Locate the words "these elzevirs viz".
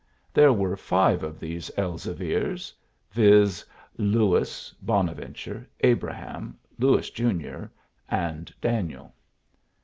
1.39-3.63